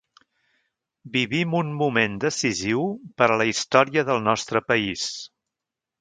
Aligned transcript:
Vivim 1.17 1.51
un 1.59 1.69
moment 1.83 2.15
decisiu 2.25 2.87
per 3.21 3.29
a 3.35 3.39
la 3.43 3.47
història 3.53 4.07
del 4.09 4.27
nostre 4.31 4.67
país. 4.73 5.05